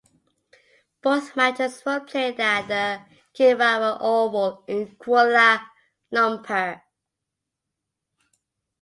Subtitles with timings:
[1.03, 3.05] Both matches were played at the
[3.37, 5.61] Kinrara Oval in Kuala
[6.11, 6.81] Lumpur.